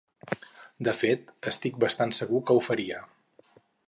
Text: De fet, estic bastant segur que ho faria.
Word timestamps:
De 0.87 0.93
fet, 1.01 1.29
estic 1.51 1.77
bastant 1.83 2.13
segur 2.21 2.41
que 2.47 2.57
ho 2.57 2.65
faria. 2.69 3.03